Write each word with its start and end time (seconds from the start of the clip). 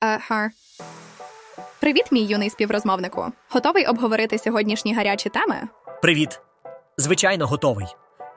Ага. 0.00 0.50
Привіт, 1.80 2.04
мій 2.12 2.20
юний 2.24 2.50
співрозмовнику. 2.50 3.26
Готовий 3.50 3.86
обговорити 3.86 4.38
сьогоднішні 4.38 4.94
гарячі 4.94 5.28
теми? 5.28 5.56
Привіт. 6.02 6.40
Звичайно, 6.96 7.46
готовий. 7.46 7.86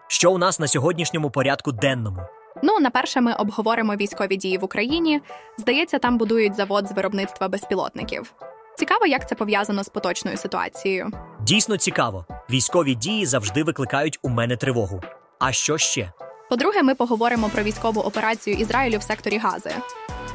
Що 0.07 0.31
у 0.31 0.37
нас 0.37 0.59
на 0.59 0.67
сьогоднішньому 0.67 1.29
порядку 1.31 1.71
денному? 1.71 2.19
Ну, 2.63 2.79
на 2.79 2.89
перше, 2.89 3.21
ми 3.21 3.33
обговоримо 3.33 3.95
військові 3.95 4.35
дії 4.35 4.57
в 4.57 4.63
Україні. 4.63 5.21
Здається, 5.57 5.99
там 5.99 6.17
будують 6.17 6.55
завод 6.55 6.87
з 6.87 6.91
виробництва 6.91 7.47
безпілотників. 7.47 8.33
Цікаво, 8.77 9.05
як 9.05 9.29
це 9.29 9.35
пов'язано 9.35 9.83
з 9.83 9.89
поточною 9.89 10.37
ситуацією. 10.37 11.11
Дійсно 11.41 11.77
цікаво. 11.77 12.25
Військові 12.49 12.95
дії 12.95 13.25
завжди 13.25 13.63
викликають 13.63 14.19
у 14.21 14.29
мене 14.29 14.57
тривогу. 14.57 15.01
А 15.39 15.51
що 15.51 15.77
ще? 15.77 16.11
По-друге, 16.49 16.83
ми 16.83 16.95
поговоримо 16.95 17.49
про 17.49 17.63
військову 17.63 18.01
операцію 18.01 18.57
Ізраїлю 18.57 18.97
в 18.97 19.03
секторі 19.03 19.37
Гази. 19.37 19.71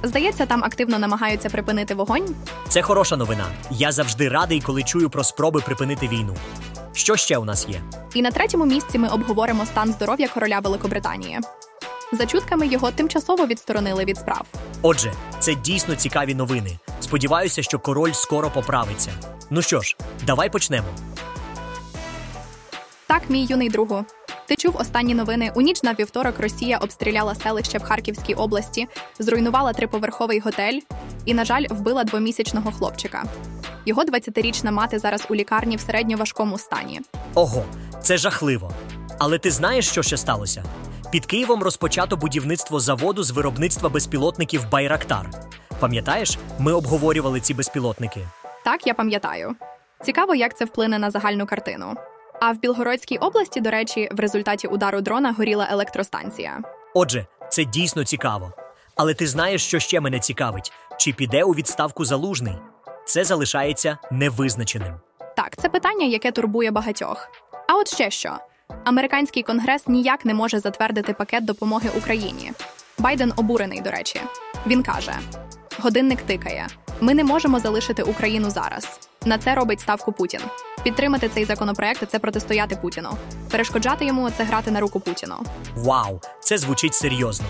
Здається, 0.03 0.47
там 0.47 0.65
активно 0.65 0.99
намагаються 0.99 1.49
припинити 1.51 1.95
вогонь. 1.95 2.35
Це 2.69 2.83
хороша 2.83 3.17
новина. 3.17 3.45
Я 3.71 3.93
завжди 3.93 4.29
радий, 4.29 4.61
коли 4.61 4.83
чую 4.83 5.11
про 5.11 5.25
спроби 5.25 5.61
припинити 5.61 6.09
війну. 6.09 6.37
Що 6.93 7.17
ще 7.17 7.39
у 7.39 7.45
нас 7.45 7.69
є? 7.69 7.81
І 8.15 8.23
на 8.23 8.31
третьому 8.31 8.67
місці 8.67 8.99
ми 8.99 9.09
обговоримо 9.09 9.67
стан 9.67 9.93
здоров'я 9.93 10.29
короля 10.29 10.59
Великобританії. 10.59 11.39
За 12.13 12.27
чутками 12.27 12.67
його 12.67 12.91
тимчасово 12.91 13.47
відсторонили 13.47 14.05
від 14.05 14.17
справ. 14.19 14.45
Отже, 14.83 15.13
це 15.41 15.55
дійсно 15.55 15.95
цікаві 15.95 16.35
новини. 16.35 16.79
Сподіваюся, 17.01 17.63
що 17.63 17.79
король 17.79 18.13
скоро 18.13 18.51
поправиться. 18.51 19.11
Ну 19.51 19.63
що 19.63 19.81
ж, 19.81 19.97
давай 20.27 20.51
почнемо. 20.51 20.87
Так, 23.07 23.23
мій 23.29 23.45
юний 23.45 23.69
другу. 23.69 24.05
Ти 24.49 24.57
чув 24.57 24.77
останні 24.77 25.15
новини? 25.15 25.53
У 25.55 25.61
ніч 25.61 25.83
на 25.83 25.95
вівторок 25.95 26.35
Росія 26.39 26.79
обстріляла 26.79 27.35
селище 27.35 27.79
в 27.79 27.83
Харківській 27.83 28.35
області, 28.35 28.87
зруйнувала 29.19 29.73
триповерховий 29.73 30.41
готель 30.41 30.81
і, 31.25 31.35
на 31.35 31.45
жаль, 31.45 31.65
вбила 31.71 32.05
двомісячного 32.05 32.73
хлопчика. 32.73 33.25
Його 33.87 34.03
20-річна 34.03 34.71
мати 34.71 34.99
зараз 34.99 35.27
у 35.31 35.35
лікарні 35.35 35.77
в 35.77 35.81
середньоважкому 35.81 36.59
стані. 36.59 37.01
Ого, 37.35 37.65
це 38.03 38.17
жахливо. 38.17 38.73
Але 39.19 39.39
ти 39.39 39.51
знаєш, 39.51 39.89
що 39.89 40.03
ще 40.03 40.17
сталося? 40.17 40.65
Під 41.13 41.27
Києвом 41.27 41.63
розпочато 41.63 42.17
будівництво 42.17 42.81
заводу 42.81 43.23
з 43.23 43.31
виробництва 43.31 43.89
безпілотників 43.89 44.71
Байрактар. 44.71 45.31
Пам'ятаєш, 45.81 46.39
ми 46.59 46.73
обговорювали 46.73 47.41
ці 47.41 47.55
безпілотники. 47.55 48.21
Так, 48.65 48.87
я 48.87 48.95
пам'ятаю. 48.95 49.55
Цікаво, 50.05 50.35
як 50.35 50.57
це 50.57 50.65
вплине 50.65 50.99
на 50.99 51.11
загальну 51.11 51.47
картину. 51.47 51.95
А 52.41 52.53
в 52.53 52.59
Білгородській 52.59 53.19
області, 53.19 53.61
до 53.61 53.71
речі, 53.71 54.09
в 54.13 54.21
результаті 54.21 54.69
удару 54.69 55.01
дрона 55.01 55.33
горіла 55.33 55.69
електростанція. 55.71 56.61
Отже, 56.95 57.27
це 57.51 57.65
дійсно 57.65 58.05
цікаво. 58.05 58.53
Але 58.97 59.15
ти 59.15 59.27
знаєш, 59.27 59.67
що 59.67 59.79
ще 59.79 60.01
мене 60.01 60.19
цікавить: 60.19 60.73
чи 60.99 61.13
піде 61.13 61.45
у 61.45 61.53
відставку 61.53 62.05
залужний? 62.05 62.55
Це 63.07 63.25
залишається 63.25 63.99
невизначеним. 64.11 64.95
Так, 65.37 65.57
це 65.57 65.69
питання, 65.69 66.07
яке 66.07 66.33
турбує 66.33 66.71
багатьох. 66.71 67.29
А 67.69 67.77
от 67.77 67.89
ще 67.89 68.11
що: 68.11 68.39
американський 68.85 69.43
конгрес 69.43 69.89
ніяк 69.89 70.25
не 70.25 70.35
може 70.35 70.59
затвердити 70.59 71.13
пакет 71.13 71.45
допомоги 71.45 71.91
Україні. 71.99 72.53
Байден 72.99 73.33
обурений, 73.37 73.81
до 73.81 73.91
речі. 73.91 74.21
Він 74.67 74.83
каже: 74.83 75.13
годинник 75.81 76.23
тикає. 76.23 76.67
Ми 77.01 77.15
не 77.15 77.25
можемо 77.25 77.59
залишити 77.59 78.03
Україну 78.03 78.51
зараз. 78.51 79.08
На 79.25 79.39
це 79.39 79.55
робить 79.55 79.81
ставку 79.81 80.13
Путін. 80.13 80.41
Підтримати 80.85 81.29
цей 81.29 81.45
законопроект 81.45 82.11
це 82.11 82.19
протистояти 82.19 82.77
Путіну. 82.77 83.11
Перешкоджати 83.51 84.05
йому 84.05 84.31
це 84.31 84.45
грати 84.45 84.71
на 84.71 84.81
руку 84.81 85.01
Путіну. 85.01 85.35
Вау, 85.77 86.21
це 86.41 86.59
звучить 86.59 86.95
серйозно. 86.95 87.47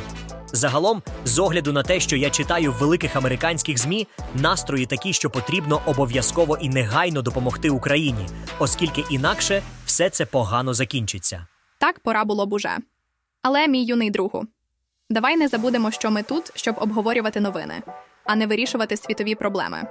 Загалом, 0.52 1.02
з 1.24 1.38
огляду 1.38 1.72
на 1.72 1.82
те, 1.82 2.00
що 2.00 2.16
я 2.16 2.30
читаю 2.30 2.72
в 2.72 2.74
великих 2.74 3.16
американських 3.16 3.78
змі, 3.78 4.06
настрої 4.34 4.86
такі, 4.86 5.12
що 5.12 5.30
потрібно 5.30 5.80
обов'язково 5.86 6.56
і 6.56 6.68
негайно 6.68 7.22
допомогти 7.22 7.70
Україні, 7.70 8.26
оскільки 8.58 9.04
інакше 9.10 9.62
все 9.84 10.10
це 10.10 10.26
погано 10.26 10.74
закінчиться. 10.74 11.46
Так 11.78 12.00
пора 12.00 12.24
було 12.24 12.46
б 12.46 12.52
уже. 12.52 12.76
Але, 13.42 13.68
мій 13.68 13.84
юний 13.84 14.10
другу, 14.10 14.46
давай 15.10 15.36
не 15.36 15.48
забудемо, 15.48 15.90
що 15.90 16.10
ми 16.10 16.22
тут, 16.22 16.52
щоб 16.54 16.74
обговорювати 16.78 17.40
новини, 17.40 17.82
а 18.24 18.36
не 18.36 18.46
вирішувати 18.46 18.96
світові 18.96 19.34
проблеми. 19.34 19.86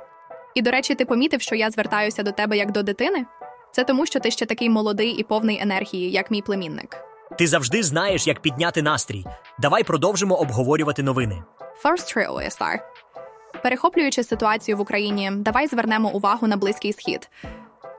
І, 0.57 0.61
до 0.61 0.71
речі, 0.71 0.95
ти 0.95 1.05
помітив, 1.05 1.41
що 1.41 1.55
я 1.55 1.69
звертаюся 1.69 2.23
до 2.23 2.31
тебе 2.31 2.57
як 2.57 2.71
до 2.71 2.83
дитини? 2.83 3.25
Це 3.71 3.83
тому, 3.83 4.05
що 4.05 4.19
ти 4.19 4.31
ще 4.31 4.45
такий 4.45 4.69
молодий 4.69 5.09
і 5.09 5.23
повний 5.23 5.61
енергії, 5.61 6.11
як 6.11 6.31
мій 6.31 6.41
племінник. 6.41 6.97
Ти 7.37 7.47
завжди 7.47 7.83
знаєш, 7.83 8.27
як 8.27 8.39
підняти 8.39 8.81
настрій. 8.81 9.25
Давай 9.59 9.83
продовжимо 9.83 10.35
обговорювати 10.35 11.03
новини. 11.03 11.43
First 11.83 12.17
Trio 12.17 12.33
Star. 12.33 12.77
Перехоплюючи 13.63 14.23
ситуацію 14.23 14.77
в 14.77 14.81
Україні, 14.81 15.31
давай 15.35 15.67
звернемо 15.67 16.09
увагу 16.09 16.47
на 16.47 16.57
Близький 16.57 16.93
Схід. 16.93 17.29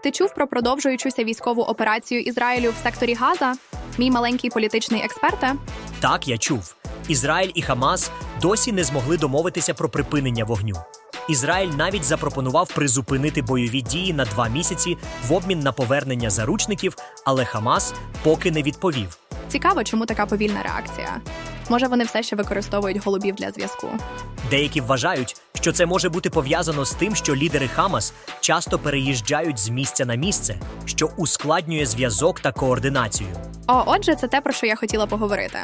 Ти 0.03 0.11
чув 0.11 0.35
про 0.35 0.47
продовжуючуся 0.47 1.25
військову 1.25 1.63
операцію 1.63 2.21
Ізраїлю 2.21 2.71
в 2.71 2.83
секторі 2.83 3.15
Газа? 3.15 3.55
Мій 3.99 4.11
маленький 4.11 4.51
політичний 4.51 5.03
експерте? 5.05 5.55
Так, 6.01 6.29
я 6.29 6.39
чув. 6.39 6.77
Ізраїль 7.09 7.53
і 7.55 7.63
Хамас 7.63 8.11
досі 8.43 8.73
не 8.73 8.85
змогли 8.85 9.17
домовитися 9.17 9.75
про 9.75 9.89
припинення 9.89 10.45
вогню. 10.45 10.77
Ізраїль 11.29 11.71
навіть 11.77 12.05
запропонував 12.05 12.69
призупинити 12.69 13.43
бойові 13.43 13.81
дії 13.81 14.13
на 14.13 14.25
два 14.25 14.49
місяці 14.49 14.97
в 15.29 15.33
обмін 15.33 15.61
на 15.61 15.73
повернення 15.73 16.31
заручників, 16.31 16.97
але 17.25 17.45
Хамас 17.45 17.95
поки 18.23 18.51
не 18.51 18.63
відповів. 18.63 19.19
Цікаво, 19.49 19.85
чому 19.85 20.07
така 20.07 20.27
повільна 20.27 20.63
реакція. 20.63 21.21
Може, 21.69 21.87
вони 21.87 22.05
все 22.05 22.23
ще 22.23 22.37
використовують 22.37 23.05
голубів 23.05 23.35
для 23.35 23.51
зв'язку. 23.51 23.89
Деякі 24.51 24.81
вважають, 24.81 25.37
що 25.55 25.73
це 25.73 25.87
може 25.87 26.09
бути 26.09 26.31
пов'язано 26.31 26.85
з 26.85 26.91
тим, 26.93 27.15
що 27.17 27.37
лідери 27.37 27.69
Хамас 27.69 28.13
часто 28.41 28.79
переїжджають 28.79 29.59
з 29.59 29.69
місця 29.69 30.05
на 30.05 30.15
місце, 30.15 30.61
що 30.85 31.11
ускладнює 31.17 31.87
зв'язок 31.87 32.41
та 32.41 32.53
координацію. 32.53 33.29
О, 33.67 33.83
отже, 33.87 34.15
це 34.15 34.29
те, 34.29 34.41
про 34.41 34.53
що 34.53 34.67
я 34.67 34.77
хотіла 34.77 35.07
поговорити. 35.07 35.59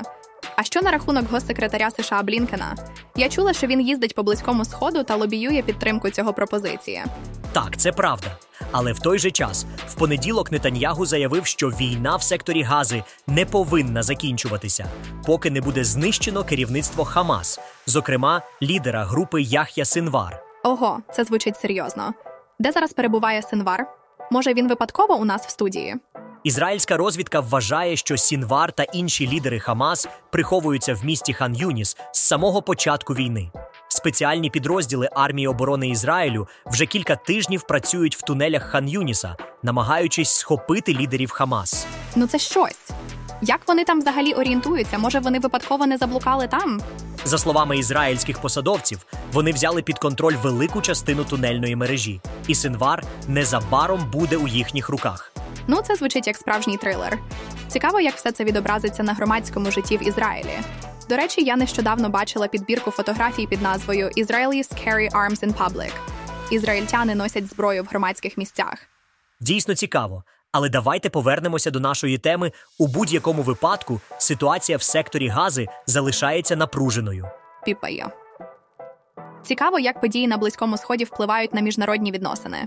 А 0.56 0.62
що 0.62 0.82
на 0.82 0.90
рахунок 0.90 1.30
госсекретаря 1.30 1.90
США 1.90 2.22
Блінкена? 2.22 2.76
Я 3.16 3.28
чула, 3.28 3.52
що 3.52 3.66
він 3.66 3.80
їздить 3.80 4.14
по 4.14 4.22
близькому 4.22 4.64
сходу 4.64 5.02
та 5.04 5.16
лобіює 5.16 5.62
підтримку 5.62 6.10
цього 6.10 6.32
пропозиції. 6.32 7.02
Так, 7.52 7.76
це 7.76 7.92
правда. 7.92 8.26
Але 8.72 8.92
в 8.92 8.98
той 8.98 9.18
же 9.18 9.30
час, 9.30 9.66
в 9.88 9.94
понеділок 9.94 10.52
Нетаньягу 10.52 11.06
заявив, 11.06 11.46
що 11.46 11.68
війна 11.68 12.16
в 12.16 12.22
секторі 12.22 12.62
Гази 12.62 13.02
не 13.26 13.44
повинна 13.46 14.02
закінчуватися, 14.02 14.86
поки 15.26 15.50
не 15.50 15.60
буде 15.60 15.84
знищено 15.84 16.44
керівництво 16.44 17.04
Хамас, 17.04 17.60
зокрема 17.86 18.42
лідера 18.62 19.04
групи 19.04 19.42
Яхя 19.42 19.84
Синвар. 19.84 20.42
Ого, 20.64 20.98
це 21.12 21.24
звучить 21.24 21.56
серйозно. 21.56 22.14
Де 22.58 22.72
зараз 22.72 22.92
перебуває 22.92 23.42
Синвар? 23.42 23.86
Може, 24.30 24.54
він 24.54 24.68
випадково 24.68 25.16
у 25.16 25.24
нас 25.24 25.46
в 25.46 25.50
студії? 25.50 25.96
Ізраїльська 26.44 26.96
розвідка 26.96 27.40
вважає, 27.40 27.96
що 27.96 28.16
Сінвар 28.16 28.72
та 28.72 28.82
інші 28.82 29.28
лідери 29.28 29.60
Хамас 29.60 30.08
приховуються 30.32 30.94
в 30.94 31.04
місті 31.04 31.32
Хан 31.32 31.54
Юніс 31.54 31.96
з 32.12 32.20
самого 32.20 32.62
початку 32.62 33.14
війни. 33.14 33.50
Спеціальні 33.88 34.50
підрозділи 34.50 35.08
армії 35.14 35.48
оборони 35.48 35.88
Ізраїлю 35.88 36.48
вже 36.66 36.86
кілька 36.86 37.16
тижнів 37.16 37.62
працюють 37.62 38.16
в 38.16 38.22
тунелях 38.22 38.62
Хан 38.62 38.88
Юніса, 38.88 39.36
намагаючись 39.62 40.30
схопити 40.30 40.94
лідерів 40.94 41.30
Хамас. 41.30 41.86
Ну 42.16 42.26
це 42.26 42.38
щось. 42.38 42.90
Як 43.42 43.60
вони 43.68 43.84
там 43.84 43.98
взагалі 44.00 44.32
орієнтуються? 44.32 44.98
Може, 44.98 45.18
вони 45.18 45.38
випадково 45.38 45.86
не 45.86 45.96
заблукали 45.96 46.48
там? 46.48 46.80
За 47.24 47.38
словами 47.38 47.78
ізраїльських 47.78 48.38
посадовців, 48.38 49.06
вони 49.32 49.52
взяли 49.52 49.82
під 49.82 49.98
контроль 49.98 50.34
велику 50.42 50.80
частину 50.80 51.24
тунельної 51.24 51.76
мережі, 51.76 52.20
і 52.46 52.54
Синвар 52.54 53.04
незабаром 53.28 54.10
буде 54.12 54.36
у 54.36 54.48
їхніх 54.48 54.88
руках. 54.88 55.33
Ну, 55.66 55.82
це 55.82 55.96
звучить 55.96 56.26
як 56.26 56.36
справжній 56.36 56.76
трилер. 56.76 57.18
Цікаво, 57.68 58.00
як 58.00 58.14
все 58.14 58.32
це 58.32 58.44
відобразиться 58.44 59.02
на 59.02 59.12
громадському 59.12 59.70
житті 59.70 59.96
в 59.96 60.08
Ізраїлі. 60.08 60.58
До 61.08 61.16
речі, 61.16 61.44
я 61.44 61.56
нещодавно 61.56 62.08
бачила 62.08 62.48
підбірку 62.48 62.90
фотографій 62.90 63.46
під 63.46 63.62
назвою 63.62 64.06
«Israelis 64.06 64.86
carry 64.86 65.12
arms 65.12 65.46
in 65.46 65.54
public». 65.54 65.92
Ізраїльтяни 66.50 67.14
носять 67.14 67.46
зброю 67.46 67.82
в 67.82 67.86
громадських 67.86 68.38
місцях. 68.38 68.78
Дійсно 69.40 69.74
цікаво. 69.74 70.24
Але 70.52 70.68
давайте 70.68 71.10
повернемося 71.10 71.70
до 71.70 71.80
нашої 71.80 72.18
теми. 72.18 72.52
У 72.78 72.86
будь-якому 72.86 73.42
випадку 73.42 74.00
ситуація 74.18 74.78
в 74.78 74.82
секторі 74.82 75.28
гази 75.28 75.66
залишається 75.86 76.56
напруженою. 76.56 77.28
Піпає. 77.64 78.10
Цікаво, 79.42 79.78
як 79.78 80.00
події 80.00 80.28
на 80.28 80.36
Близькому 80.36 80.76
Сході 80.76 81.04
впливають 81.04 81.54
на 81.54 81.60
міжнародні 81.60 82.12
відносини. 82.12 82.66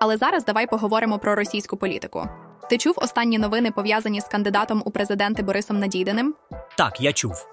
Але 0.00 0.16
зараз 0.16 0.44
давай 0.44 0.66
поговоримо 0.66 1.18
про 1.18 1.34
російську 1.34 1.76
політику. 1.76 2.28
Ти 2.70 2.78
чув 2.78 2.94
останні 2.96 3.38
новини 3.38 3.70
пов'язані 3.70 4.20
з 4.20 4.24
кандидатом 4.24 4.82
у 4.84 4.90
президенти 4.90 5.42
Борисом 5.42 5.78
Надійденим? 5.78 6.34
Так, 6.78 7.00
я 7.00 7.12
чув. 7.12 7.46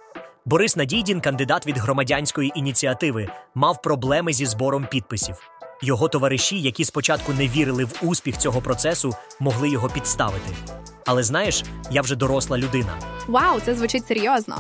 Борис 0.46 0.76
Надійдін, 0.76 1.22
кандидат 1.22 1.68
від 1.68 1.78
громадянської 1.78 2.52
ініціативи, 2.56 3.28
мав 3.56 3.82
проблеми 3.82 4.34
зі 4.34 4.46
збором 4.46 4.88
підписів. 4.92 5.36
Його 5.82 6.08
товариші, 6.08 6.62
які 6.62 6.86
спочатку 6.86 7.34
не 7.34 7.48
вірили 7.48 7.86
в 7.86 8.00
успіх 8.02 8.38
цього 8.38 8.62
процесу, 8.62 9.16
могли 9.40 9.70
його 9.70 9.90
підставити. 9.90 10.56
Але 11.06 11.24
знаєш, 11.24 11.64
я 11.92 12.02
вже 12.02 12.16
доросла 12.16 12.58
людина. 12.58 13.00
Вау, 13.28 13.60
це 13.60 13.76
звучить 13.76 14.08
серйозно. 14.08 14.56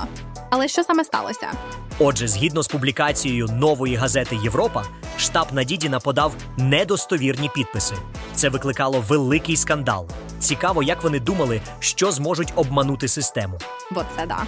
Але 0.50 0.68
що 0.68 0.84
саме 0.84 1.04
сталося? 1.04 1.52
Отже, 2.00 2.28
згідно 2.28 2.64
з 2.64 2.68
публікацією 2.68 3.48
нової 3.48 3.96
газети 3.96 4.36
Європа, 4.44 4.84
штаб 5.24 5.48
Надідіна 5.52 6.00
подав 6.00 6.36
недостовірні 6.58 7.50
підписи. 7.56 7.96
Це 8.36 8.50
викликало 8.50 9.04
великий 9.08 9.58
скандал. 9.58 10.08
Цікаво, 10.40 10.84
як 10.84 11.04
вони 11.04 11.20
думали, 11.20 11.62
що 11.80 12.12
зможуть 12.12 12.54
обманути 12.56 13.08
систему. 13.08 13.58
Бо 13.92 14.04
це 14.18 14.26
да. 14.26 14.44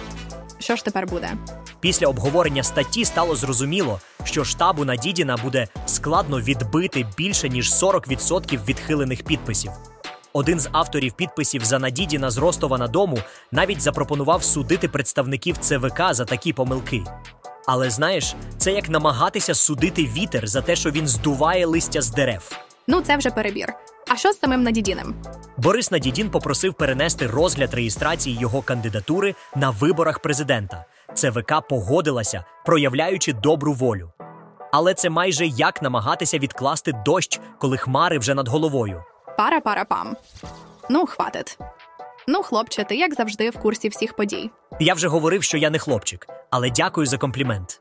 Що 0.58 0.76
ж 0.76 0.84
тепер 0.84 1.06
буде? 1.06 1.32
Після 1.80 2.06
обговорення 2.06 2.62
статті 2.62 3.04
стало 3.04 3.36
зрозуміло, 3.36 4.00
що 4.24 4.44
штабу 4.44 4.84
Надідіна 4.84 5.36
буде 5.36 5.68
складно 5.86 6.40
відбити 6.40 7.06
більше 7.16 7.48
ніж 7.48 7.72
40% 7.72 8.64
відхилених 8.64 9.22
підписів. 9.22 9.70
Один 10.32 10.60
з 10.60 10.68
авторів 10.72 11.12
підписів 11.12 11.64
за 11.64 11.78
Надідіна 11.78 12.30
з 12.30 12.38
Ростова 12.38 12.78
на 12.78 12.88
дому 12.88 13.18
навіть 13.52 13.80
запропонував 13.80 14.44
судити 14.44 14.88
представників 14.88 15.58
ЦВК 15.58 16.02
за 16.10 16.24
такі 16.24 16.52
помилки. 16.52 17.04
Але 17.66 17.90
знаєш, 17.90 18.34
це 18.58 18.72
як 18.72 18.88
намагатися 18.88 19.54
судити 19.54 20.02
вітер 20.02 20.46
за 20.46 20.62
те, 20.62 20.76
що 20.76 20.90
він 20.90 21.08
здуває 21.08 21.66
листя 21.66 22.02
з 22.02 22.10
дерев. 22.10 22.52
Ну, 22.86 23.00
це 23.00 23.16
вже 23.16 23.30
перебір. 23.30 23.72
А 24.08 24.16
що 24.16 24.32
з 24.32 24.38
самим 24.38 24.62
Надідіним? 24.62 25.14
Борис 25.56 25.90
Надідін 25.90 26.30
попросив 26.30 26.74
перенести 26.74 27.26
розгляд 27.26 27.74
реєстрації 27.74 28.38
його 28.38 28.62
кандидатури 28.62 29.34
на 29.56 29.70
виборах 29.70 30.18
президента. 30.18 30.84
ЦВК 31.14 31.52
погодилася, 31.68 32.44
проявляючи 32.66 33.32
добру 33.32 33.72
волю. 33.72 34.12
Але 34.72 34.94
це 34.94 35.10
майже 35.10 35.46
як 35.46 35.82
намагатися 35.82 36.38
відкласти 36.38 36.92
дощ, 37.04 37.40
коли 37.60 37.76
хмари 37.76 38.18
вже 38.18 38.34
над 38.34 38.48
головою. 38.48 39.02
Пара 39.36 39.60
пара 39.60 39.84
пам. 39.84 40.16
Ну, 40.90 41.06
хватить. 41.06 41.58
Ну, 42.28 42.42
хлопче, 42.42 42.84
ти 42.84 42.96
як 42.96 43.14
завжди 43.14 43.50
в 43.50 43.58
курсі 43.58 43.88
всіх 43.88 44.16
подій. 44.16 44.50
Я 44.80 44.94
вже 44.94 45.08
говорив, 45.08 45.42
що 45.42 45.58
я 45.58 45.70
не 45.70 45.78
хлопчик, 45.78 46.26
але 46.50 46.70
дякую 46.70 47.06
за 47.06 47.18
комплімент. 47.18 47.80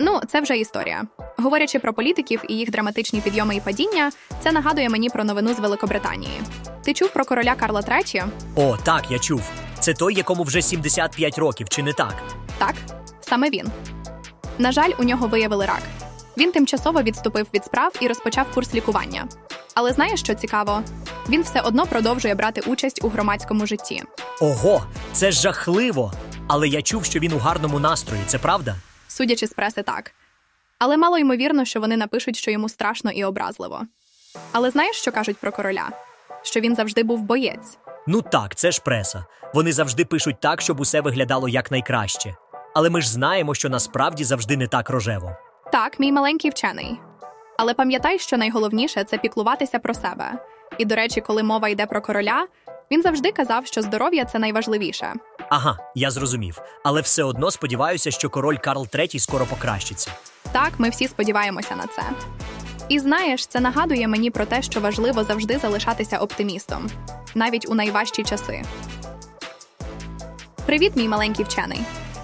Ну, 0.00 0.20
це 0.28 0.40
вже 0.40 0.58
історія. 0.58 1.02
Говорячи 1.38 1.78
про 1.78 1.92
політиків 1.92 2.42
і 2.48 2.54
їх 2.54 2.70
драматичні 2.70 3.20
підйоми 3.20 3.56
і 3.56 3.60
падіння, 3.60 4.10
це 4.42 4.52
нагадує 4.52 4.88
мені 4.88 5.08
про 5.10 5.24
новину 5.24 5.54
з 5.54 5.58
Великобританії. 5.58 6.40
Ти 6.84 6.94
чув 6.94 7.08
про 7.12 7.24
короля 7.24 7.54
Карла 7.54 7.80
III? 7.80 8.24
О, 8.56 8.76
так, 8.84 9.10
я 9.10 9.18
чув. 9.18 9.42
Це 9.80 9.94
той, 9.94 10.14
якому 10.14 10.42
вже 10.42 10.62
75 10.62 11.38
років, 11.38 11.68
чи 11.68 11.82
не 11.82 11.92
так? 11.92 12.14
Так, 12.58 12.74
саме 13.20 13.50
він. 13.50 13.66
На 14.58 14.72
жаль, 14.72 14.90
у 14.98 15.04
нього 15.04 15.26
виявили 15.26 15.66
рак. 15.66 15.82
Він 16.36 16.52
тимчасово 16.52 17.02
відступив 17.02 17.46
від 17.54 17.64
справ 17.64 17.92
і 18.00 18.08
розпочав 18.08 18.46
курс 18.54 18.74
лікування. 18.74 19.28
Але 19.74 19.92
знаєш, 19.92 20.20
що 20.20 20.34
цікаво? 20.34 20.82
Він 21.28 21.42
все 21.42 21.60
одно 21.60 21.86
продовжує 21.86 22.34
брати 22.34 22.60
участь 22.66 23.04
у 23.04 23.08
громадському 23.08 23.66
житті. 23.66 24.02
Ого, 24.40 24.82
це 25.12 25.32
жахливо! 25.32 26.12
Але 26.48 26.68
я 26.68 26.82
чув, 26.82 27.04
що 27.04 27.18
він 27.18 27.32
у 27.32 27.38
гарному 27.38 27.78
настрої, 27.78 28.22
це 28.26 28.38
правда? 28.38 28.76
Судячи 29.08 29.46
з 29.46 29.52
преси, 29.52 29.82
так. 29.82 30.12
Але 30.78 30.96
мало 30.96 31.18
ймовірно, 31.18 31.64
що 31.64 31.80
вони 31.80 31.96
напишуть, 31.96 32.36
що 32.36 32.50
йому 32.50 32.68
страшно 32.68 33.10
і 33.10 33.24
образливо. 33.24 33.82
Але 34.52 34.70
знаєш, 34.70 34.96
що 34.96 35.12
кажуть 35.12 35.36
про 35.36 35.52
короля? 35.52 35.88
Що 36.42 36.60
він 36.60 36.76
завжди 36.76 37.02
був 37.02 37.22
боєць. 37.22 37.78
Ну 38.06 38.22
так, 38.22 38.54
це 38.54 38.70
ж 38.70 38.80
преса. 38.84 39.24
Вони 39.54 39.72
завжди 39.72 40.04
пишуть 40.04 40.40
так, 40.40 40.60
щоб 40.60 40.80
усе 40.80 41.00
виглядало 41.00 41.48
якнайкраще. 41.48 42.34
Але 42.74 42.90
ми 42.90 43.00
ж 43.00 43.10
знаємо, 43.10 43.54
що 43.54 43.68
насправді 43.68 44.24
завжди 44.24 44.56
не 44.56 44.66
так 44.66 44.90
рожево. 44.90 45.36
Так, 45.72 46.00
мій 46.00 46.12
маленький 46.12 46.50
вчений. 46.50 47.00
Але 47.62 47.74
пам'ятай, 47.74 48.18
що 48.18 48.36
найголовніше 48.36 49.04
це 49.04 49.18
піклуватися 49.18 49.78
про 49.78 49.94
себе. 49.94 50.32
І, 50.78 50.84
до 50.84 50.94
речі, 50.94 51.20
коли 51.20 51.42
мова 51.42 51.68
йде 51.68 51.86
про 51.86 52.00
короля, 52.00 52.46
він 52.90 53.02
завжди 53.02 53.32
казав, 53.32 53.66
що 53.66 53.82
здоров'я 53.82 54.24
це 54.24 54.38
найважливіше. 54.38 55.14
Ага, 55.48 55.78
я 55.94 56.10
зрозумів. 56.10 56.62
Але 56.84 57.00
все 57.00 57.22
одно 57.22 57.50
сподіваюся, 57.50 58.10
що 58.10 58.30
король 58.30 58.56
Карл 58.56 58.86
III 58.92 59.18
скоро 59.18 59.46
покращиться. 59.46 60.10
Так, 60.52 60.72
ми 60.78 60.90
всі 60.90 61.08
сподіваємося 61.08 61.76
на 61.76 61.86
це. 61.86 62.02
І 62.88 62.98
знаєш, 62.98 63.46
це 63.46 63.60
нагадує 63.60 64.08
мені 64.08 64.30
про 64.30 64.44
те, 64.44 64.62
що 64.62 64.80
важливо 64.80 65.24
завжди 65.24 65.58
залишатися 65.58 66.18
оптимістом, 66.18 66.90
навіть 67.34 67.68
у 67.68 67.74
найважчі 67.74 68.22
часи. 68.22 68.62
Привіт, 70.66 70.92
мій 70.96 71.08
маленький 71.08 71.44
вчений. 71.44 71.80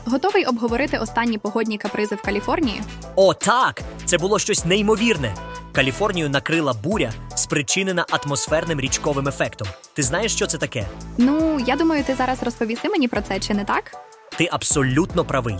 Готовий 0.08 0.44
обговорити 0.44 0.98
останні 0.98 1.38
погодні 1.38 1.78
капризи 1.78 2.14
в 2.14 2.22
Каліфорнії? 2.22 2.82
О, 3.16 3.34
так! 3.34 3.82
Це 4.04 4.18
було 4.18 4.38
щось 4.38 4.64
неймовірне. 4.64 5.34
Каліфорнію 5.72 6.30
накрила 6.30 6.72
буря, 6.72 7.12
спричинена 7.34 8.06
атмосферним 8.10 8.80
річковим 8.80 9.28
ефектом. 9.28 9.68
Ти 9.94 10.02
знаєш, 10.02 10.32
що 10.32 10.46
це 10.46 10.58
таке? 10.58 10.86
Ну, 11.18 11.60
я 11.66 11.76
думаю, 11.76 12.04
ти 12.04 12.14
зараз 12.14 12.42
розповіси 12.42 12.88
мені 12.88 13.08
про 13.08 13.22
це, 13.22 13.40
чи 13.40 13.54
не 13.54 13.64
так? 13.64 13.96
Ти 14.36 14.48
абсолютно 14.52 15.24
правий. 15.24 15.56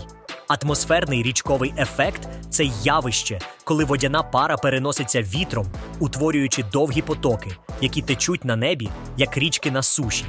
Атмосферний 0.47 1.23
річковий 1.23 1.73
ефект 1.77 2.27
це 2.49 2.63
явище, 2.83 3.39
коли 3.63 3.83
водяна 3.85 4.23
пара 4.23 4.57
переноситься 4.57 5.21
вітром, 5.21 5.67
утворюючи 5.99 6.63
довгі 6.73 7.01
потоки, 7.01 7.51
які 7.81 8.01
течуть 8.01 8.45
на 8.45 8.55
небі, 8.55 8.89
як 9.17 9.37
річки 9.37 9.71
на 9.71 9.83
суші. 9.83 10.25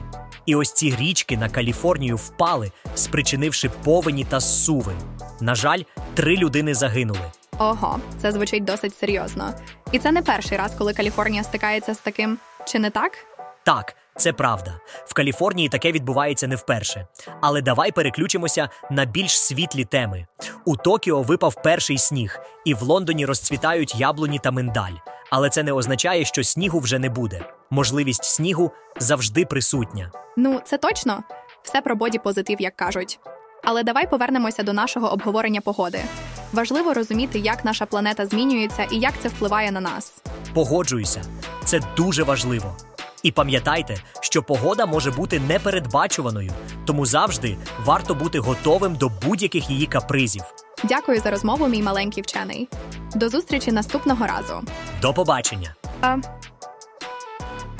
І 0.48 0.54
ось 0.54 0.72
ці 0.72 0.96
річки 0.96 1.36
на 1.36 1.48
Каліфорнію 1.48 2.16
впали, 2.16 2.72
спричинивши 2.94 3.68
повені 3.84 4.24
та 4.24 4.40
суви. 4.40 4.92
На 5.40 5.54
жаль, 5.54 5.82
три 6.14 6.36
людини 6.36 6.74
загинули. 6.74 7.32
Ого, 7.58 8.00
це 8.22 8.32
звучить 8.32 8.64
досить 8.64 8.98
серйозно. 8.98 9.54
І 9.92 9.98
це 9.98 10.12
не 10.12 10.22
перший 10.22 10.58
раз, 10.58 10.74
коли 10.78 10.92
Каліфорнія 10.94 11.44
стикається 11.44 11.94
з 11.94 11.98
таким, 11.98 12.38
чи 12.66 12.78
не 12.78 12.90
так? 12.90 13.12
Так, 13.64 13.96
це 14.16 14.32
правда. 14.32 14.80
В 15.06 15.14
Каліфорнії 15.14 15.68
таке 15.68 15.92
відбувається 15.92 16.46
не 16.46 16.56
вперше. 16.56 17.06
Але 17.40 17.62
давай 17.62 17.92
переключимося 17.92 18.68
на 18.90 19.04
більш 19.04 19.40
світлі 19.40 19.84
теми. 19.84 20.26
У 20.64 20.76
Токіо 20.76 21.22
випав 21.22 21.62
перший 21.62 21.98
сніг, 21.98 22.40
і 22.64 22.74
в 22.74 22.82
Лондоні 22.82 23.26
розцвітають 23.26 23.94
яблуні 23.94 24.38
та 24.38 24.50
миндаль. 24.50 24.94
Але 25.30 25.50
це 25.50 25.62
не 25.62 25.72
означає, 25.72 26.24
що 26.24 26.44
снігу 26.44 26.80
вже 26.80 26.98
не 26.98 27.08
буде. 27.08 27.40
Можливість 27.70 28.24
снігу 28.24 28.70
завжди 28.98 29.44
присутня. 29.44 30.12
Ну, 30.36 30.60
це 30.64 30.78
точно 30.78 31.22
все 31.62 31.80
про 31.80 31.96
боді 31.96 32.18
позитив, 32.18 32.60
як 32.60 32.76
кажуть. 32.76 33.18
Але 33.64 33.82
давай 33.82 34.10
повернемося 34.10 34.62
до 34.62 34.72
нашого 34.72 35.12
обговорення 35.12 35.60
погоди. 35.60 36.00
Важливо 36.52 36.94
розуміти, 36.94 37.38
як 37.38 37.64
наша 37.64 37.86
планета 37.86 38.26
змінюється 38.26 38.82
і 38.82 38.96
як 38.98 39.14
це 39.22 39.28
впливає 39.28 39.72
на 39.72 39.80
нас. 39.80 40.22
Погоджуюся, 40.54 41.22
це 41.64 41.80
дуже 41.96 42.22
важливо. 42.22 42.76
І 43.22 43.32
пам'ятайте, 43.32 43.96
що 44.20 44.42
погода 44.42 44.86
може 44.86 45.10
бути 45.10 45.40
непередбачуваною, 45.40 46.52
тому 46.84 47.06
завжди 47.06 47.56
варто 47.84 48.14
бути 48.14 48.38
готовим 48.38 48.94
до 48.94 49.08
будь-яких 49.08 49.70
її 49.70 49.86
капризів. 49.86 50.42
Дякую 50.84 51.20
за 51.20 51.30
розмову, 51.30 51.68
мій 51.68 51.82
маленький 51.82 52.22
вчений. 52.22 52.68
До 53.14 53.28
зустрічі 53.28 53.72
наступного 53.72 54.26
разу. 54.26 54.62
До 55.02 55.14
побачення! 55.14 55.74
А... 56.00 56.16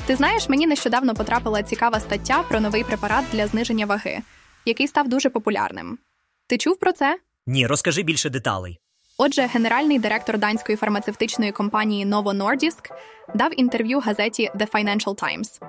Ти 0.06 0.16
знаєш, 0.16 0.49
мені 0.49 0.66
нещодавно 0.66 1.14
потрапила 1.14 1.62
цікава 1.62 2.00
стаття 2.00 2.42
про 2.49 2.61
новий 2.61 2.84
препарат 2.84 3.25
для 3.32 3.46
зниження 3.46 3.87
ваги, 3.87 4.18
який 4.64 4.88
став 4.88 5.08
дуже 5.08 5.30
популярним. 5.30 5.99
Ти 6.46 6.58
чув 6.58 6.78
про 6.78 6.92
це? 6.92 7.18
Ні, 7.46 7.66
розкажи 7.66 8.02
більше 8.02 8.30
деталей. 8.30 8.78
Отже, 9.18 9.42
генеральний 9.42 9.99
директор 9.99 10.38
данської 10.38 10.76
фармацевтичної 10.76 11.52
компанії 11.52 12.06
Novo 12.06 12.37
Nordisk 12.37 12.90
дав 13.34 13.61
інтерв'ю 13.61 14.00
газеті 14.00 14.50
The 14.54 14.70
Financial 14.70 15.14
Times. 15.14 15.61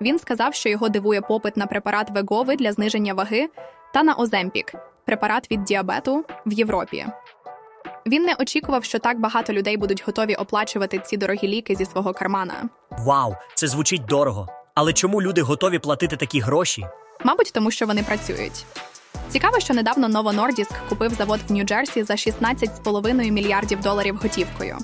Він 0.00 0.18
сказав, 0.18 0.54
що 0.54 0.68
його 0.68 0.88
дивує 0.88 1.20
попит 1.20 1.56
на 1.56 1.66
препарат 1.66 2.10
Вегови 2.10 2.56
для 2.56 2.72
зниження 2.72 3.14
ваги 3.14 3.48
та 3.94 4.02
на 4.02 4.14
Оземпік 4.14 4.74
препарат 5.04 5.50
від 5.50 5.64
діабету 5.64 6.24
в 6.46 6.52
Європі. 6.52 7.06
Він 8.06 8.22
не 8.22 8.34
очікував, 8.34 8.84
що 8.84 8.98
так 8.98 9.20
багато 9.20 9.52
людей 9.52 9.76
будуть 9.76 10.06
готові 10.06 10.34
оплачувати 10.34 10.98
ці 10.98 11.16
дорогі 11.16 11.48
ліки 11.48 11.74
зі 11.74 11.84
свого 11.84 12.12
кармана. 12.12 12.68
Вау, 12.90 13.34
це 13.54 13.66
звучить 13.68 14.06
дорого. 14.06 14.48
Але 14.74 14.92
чому 14.92 15.22
люди 15.22 15.42
готові 15.42 15.78
платити 15.78 16.16
такі 16.16 16.40
гроші? 16.40 16.86
Мабуть, 17.24 17.50
тому 17.54 17.70
що 17.70 17.86
вони 17.86 18.02
працюють. 18.02 18.64
Цікаво, 19.28 19.60
що 19.60 19.74
недавно 19.74 20.08
Novo 20.08 20.34
Nordisk 20.34 20.72
купив 20.88 21.14
завод 21.14 21.40
в 21.48 21.52
Нью-Джерсі 21.52 22.04
за 22.04 22.14
16,5 22.14 23.30
мільярдів 23.30 23.80
доларів 23.80 24.16
готівкою. 24.22 24.78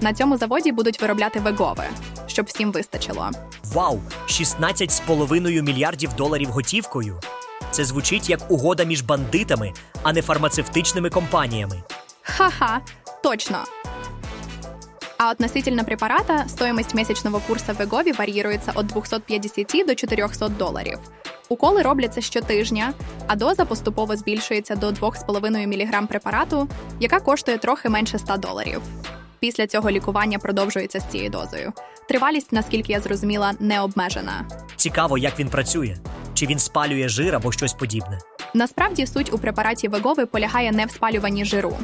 На 0.00 0.12
цьому 0.12 0.36
заводі 0.36 0.72
будуть 0.72 1.00
виробляти 1.00 1.40
вегове, 1.40 1.88
щоб 2.26 2.46
всім 2.46 2.72
вистачило. 2.72 3.30
Вау, 3.64 4.00
16,5 4.26 5.62
мільярдів 5.62 6.12
доларів 6.12 6.48
готівкою. 6.48 7.20
Це 7.70 7.84
звучить 7.84 8.30
як 8.30 8.50
угода 8.50 8.84
між 8.84 9.02
бандитами, 9.02 9.72
а 10.02 10.12
не 10.12 10.22
фармацевтичними 10.22 11.10
компаніями. 11.10 11.82
Ха-ха, 12.22 12.80
точно. 13.22 13.58
А 15.18 15.30
относительно 15.30 15.84
препарата 15.84 16.44
стоимость 16.48 16.94
месячного 16.94 17.40
курса 17.46 17.72
Вегові 17.72 18.12
варіюється 18.12 18.72
від 18.78 18.86
250 18.86 19.86
до 19.86 19.94
400 19.94 20.48
доларів. 20.48 20.98
Уколи 21.48 21.82
робляться 21.82 22.20
щотижня, 22.20 22.92
а 23.26 23.36
доза 23.36 23.64
поступово 23.64 24.16
збільшується 24.16 24.76
до 24.76 24.90
2,5 24.90 25.66
мг 25.66 26.06
препарату, 26.06 26.68
яка 27.00 27.20
коштує 27.20 27.58
трохи 27.58 27.88
менше 27.88 28.18
100 28.18 28.36
доларів. 28.36 28.80
Після 29.40 29.66
цього 29.66 29.90
лікування 29.90 30.38
продовжується 30.38 31.00
з 31.00 31.06
цією 31.06 31.30
дозою. 31.30 31.72
Тривалість, 32.08 32.52
наскільки 32.52 32.92
я 32.92 33.00
зрозуміла, 33.00 33.52
не 33.60 33.80
обмежена. 33.80 34.48
Цікаво, 34.76 35.18
як 35.18 35.38
він 35.38 35.48
працює. 35.48 35.96
Чи 36.38 36.46
він 36.46 36.58
спалює 36.58 37.08
жир 37.08 37.34
або 37.34 37.52
щось 37.52 37.72
подібне. 37.72 38.18
Насправді 38.54 39.06
суть 39.06 39.32
у 39.32 39.38
препараті 39.38 39.88
Вегови 39.88 40.26
полягає 40.26 40.72
не 40.72 40.86
в 40.86 40.90
спалюванні 40.90 41.44
жиру. 41.44 41.76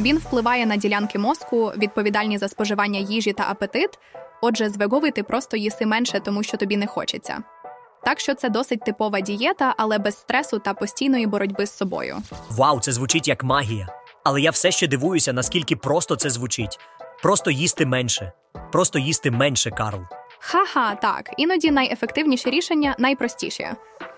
Він 0.00 0.18
впливає 0.18 0.66
на 0.66 0.76
ділянки 0.76 1.18
мозку, 1.18 1.72
відповідальні 1.76 2.38
за 2.38 2.48
споживання 2.48 2.98
їжі 2.98 3.32
та 3.32 3.44
апетит. 3.50 3.90
Отже, 4.42 4.68
з 4.68 4.76
Вегови 4.76 5.10
ти 5.10 5.22
просто 5.22 5.56
їси 5.56 5.86
менше, 5.86 6.20
тому 6.20 6.42
що 6.42 6.56
тобі 6.56 6.76
не 6.76 6.86
хочеться. 6.86 7.42
Так 8.04 8.20
що 8.20 8.34
це 8.34 8.48
досить 8.48 8.84
типова 8.84 9.20
дієта, 9.20 9.74
але 9.76 9.98
без 9.98 10.18
стресу 10.18 10.58
та 10.58 10.74
постійної 10.74 11.26
боротьби 11.26 11.66
з 11.66 11.76
собою. 11.76 12.16
Вау, 12.50 12.80
це 12.80 12.92
звучить 12.92 13.28
як 13.28 13.44
магія. 13.44 13.88
Але 14.24 14.40
я 14.40 14.50
все 14.50 14.70
ще 14.70 14.86
дивуюся, 14.86 15.32
наскільки 15.32 15.76
просто 15.76 16.16
це 16.16 16.30
звучить. 16.30 16.78
Просто 17.22 17.50
їсти 17.50 17.86
менше. 17.86 18.32
Просто 18.72 18.98
їсти 18.98 19.30
менше, 19.30 19.70
Карл. 19.70 20.00
Ха-ха, 20.46 20.94
так, 20.94 21.30
іноді 21.36 21.70
найефективніші 21.70 22.50
рішення 22.50 22.94
найпростіші. 22.98 23.68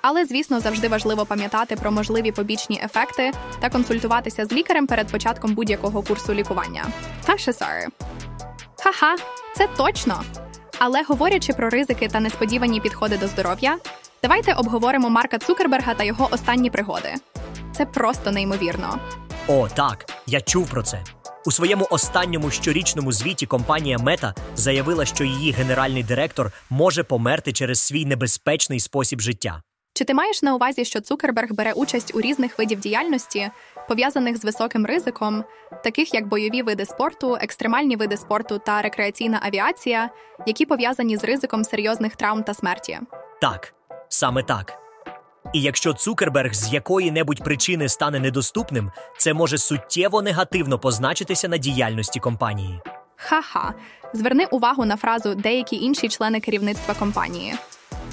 Але, 0.02 0.24
звісно, 0.24 0.60
завжди 0.60 0.88
важливо 0.88 1.26
пам'ятати 1.26 1.76
про 1.76 1.90
можливі 1.92 2.32
побічні 2.32 2.80
ефекти 2.84 3.32
та 3.60 3.70
консультуватися 3.70 4.46
з 4.46 4.52
лікарем 4.52 4.86
перед 4.86 5.06
початком 5.12 5.54
будь-якого 5.54 6.02
курсу 6.02 6.34
лікування. 6.34 6.84
Та 7.24 7.38
ще 7.38 7.50
sorry. 7.50 7.86
Ха-ха, 8.78 9.16
це 9.56 9.68
точно. 9.76 10.22
Але 10.78 11.02
говорячи 11.02 11.52
про 11.52 11.70
ризики 11.70 12.08
та 12.08 12.20
несподівані 12.20 12.80
підходи 12.80 13.16
до 13.16 13.28
здоров'я, 13.28 13.78
давайте 14.22 14.52
обговоримо 14.52 15.10
Марка 15.10 15.38
Цукерберга 15.38 15.94
та 15.94 16.04
його 16.04 16.28
останні 16.30 16.70
пригоди. 16.70 17.14
Це 17.72 17.86
просто 17.86 18.30
неймовірно. 18.30 18.98
О, 19.48 19.68
так, 19.68 20.12
я 20.26 20.40
чув 20.40 20.70
про 20.70 20.82
це. 20.82 21.02
У 21.46 21.52
своєму 21.52 21.86
останньому 21.90 22.50
щорічному 22.50 23.12
звіті 23.12 23.46
компанія 23.46 23.98
Мета 23.98 24.34
заявила, 24.56 25.04
що 25.04 25.24
її 25.24 25.52
генеральний 25.52 26.02
директор 26.02 26.52
може 26.70 27.02
померти 27.02 27.52
через 27.52 27.80
свій 27.80 28.04
небезпечний 28.04 28.80
спосіб 28.80 29.20
життя. 29.20 29.62
Чи 29.94 30.04
ти 30.04 30.14
маєш 30.14 30.42
на 30.42 30.54
увазі, 30.54 30.84
що 30.84 31.00
Цукерберг 31.00 31.52
бере 31.52 31.72
участь 31.72 32.14
у 32.14 32.20
різних 32.20 32.58
видів 32.58 32.80
діяльності, 32.80 33.50
пов'язаних 33.88 34.36
з 34.36 34.44
високим 34.44 34.86
ризиком, 34.86 35.44
таких 35.84 36.14
як 36.14 36.28
бойові 36.28 36.62
види 36.62 36.84
спорту, 36.84 37.38
екстремальні 37.40 37.96
види 37.96 38.16
спорту 38.16 38.58
та 38.58 38.82
рекреаційна 38.82 39.40
авіація, 39.42 40.10
які 40.46 40.66
пов'язані 40.66 41.16
з 41.16 41.24
ризиком 41.24 41.64
серйозних 41.64 42.16
травм 42.16 42.42
та 42.42 42.54
смерті? 42.54 42.98
Так, 43.40 43.74
саме 44.08 44.42
так. 44.42 44.85
І 45.52 45.60
якщо 45.60 45.92
Цукерберг 45.92 46.54
з 46.54 46.72
якої-небудь 46.72 47.44
причини 47.44 47.88
стане 47.88 48.20
недоступним, 48.20 48.90
це 49.18 49.34
може 49.34 49.58
суттєво 49.58 50.22
негативно 50.22 50.78
позначитися 50.78 51.48
на 51.48 51.56
діяльності 51.56 52.20
компанії. 52.20 52.80
Ха-ха, 53.16 53.74
зверни 54.12 54.46
увагу 54.46 54.84
на 54.84 54.96
фразу 54.96 55.34
деякі 55.34 55.76
інші 55.76 56.08
члени 56.08 56.40
керівництва 56.40 56.94
компанії. 56.94 57.54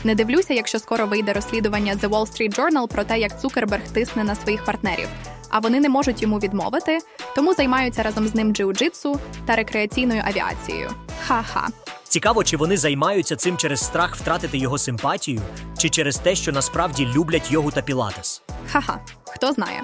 Не 0.03 0.15
дивлюся, 0.15 0.53
якщо 0.53 0.79
скоро 0.79 1.05
вийде 1.05 1.33
розслідування 1.33 1.93
The 1.95 2.09
Wall 2.09 2.25
Street 2.25 2.55
Journal 2.55 2.87
про 2.87 3.03
те, 3.03 3.19
як 3.19 3.41
Цукерберг 3.41 3.91
тисне 3.93 4.23
на 4.23 4.35
своїх 4.35 4.65
партнерів, 4.65 5.07
а 5.53 5.59
вони 5.59 5.79
не 5.79 5.89
можуть 5.89 6.21
йому 6.21 6.39
відмовити, 6.39 6.99
тому 7.35 7.53
займаються 7.53 8.03
разом 8.03 8.27
з 8.27 8.35
ним 8.35 8.53
джиу-джитсу 8.53 9.17
та 9.45 9.55
рекреаційною 9.55 10.23
авіацією. 10.25 10.91
Ха-ха. 11.27 11.67
Цікаво, 12.03 12.43
чи 12.43 12.57
вони 12.57 12.77
займаються 12.77 13.35
цим 13.35 13.57
через 13.57 13.79
страх 13.79 14.15
втратити 14.15 14.57
його 14.57 14.77
симпатію, 14.77 15.41
чи 15.77 15.89
через 15.89 16.17
те, 16.17 16.35
що 16.35 16.51
насправді 16.51 17.05
люблять 17.15 17.51
йогу 17.51 17.71
та 17.71 17.81
пілатес. 17.81 18.41
Ха-ха, 18.71 18.99
хто 19.25 19.51
знає. 19.51 19.81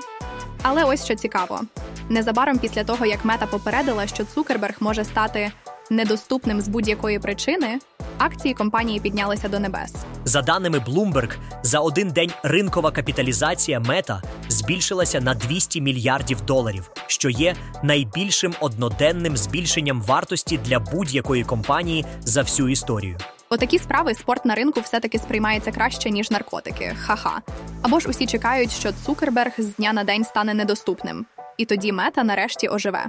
Але 0.62 0.84
ось 0.84 1.06
що 1.06 1.16
цікаво: 1.16 1.62
незабаром 2.10 2.58
після 2.58 2.84
того, 2.84 3.06
як 3.06 3.26
мета 3.26 3.46
попередила, 3.46 4.08
що 4.08 4.26
Цукерберг 4.26 4.76
може 4.80 5.06
стати 5.06 5.52
недоступним 5.90 6.62
з 6.62 6.68
будь-якої 6.68 7.20
причини, 7.20 7.80
акції 8.20 8.54
компанії 8.54 9.00
піднялися 9.00 9.50
до 9.50 9.60
небес. 9.60 9.96
За 10.26 10.42
даними 10.42 10.80
Bloomberg, 10.80 11.36
за 11.64 11.80
один 11.80 12.10
день 12.10 12.32
ринкова 12.44 12.92
капіталізація 12.92 13.80
Мета 13.80 14.22
збільшилася 14.50 15.22
на 15.22 15.34
200 15.34 15.82
мільярдів 15.82 16.42
доларів, 16.42 16.92
що 17.08 17.30
є 17.30 17.56
найбільшим 17.84 18.54
одноденним 18.60 19.38
збільшенням 19.38 20.02
вартості 20.02 20.60
для 20.66 20.80
будь-якої 20.80 21.44
компанії 21.44 22.06
за 22.22 22.42
всю 22.42 22.70
історію. 22.70 23.18
Отакі 23.50 23.80
справи 23.80 24.14
спорт 24.14 24.46
на 24.46 24.56
ринку 24.56 24.82
все-таки 24.82 25.20
сприймається 25.20 25.72
краще, 25.72 26.10
ніж 26.10 26.32
наркотики. 26.32 26.96
Ха-ха. 27.00 27.42
Або 27.82 28.00
ж 28.00 28.10
усі 28.10 28.26
чекають, 28.26 28.72
що 28.72 28.92
Цукерберг 29.06 29.52
з 29.58 29.76
дня 29.76 29.94
на 29.94 30.04
день 30.04 30.24
стане 30.24 30.54
недоступним. 30.54 31.26
І 31.58 31.66
тоді 31.66 31.92
мета 31.92 32.24
нарешті 32.24 32.68
оживе. 32.68 33.06